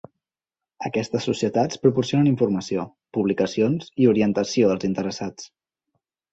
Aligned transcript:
Aquestes 0.87 1.27
societats 1.29 1.81
proporcionen 1.83 2.31
informació, 2.31 2.87
publicacions 3.19 3.95
i 4.05 4.11
orientació 4.17 4.73
als 4.75 4.91
interessats. 4.93 5.51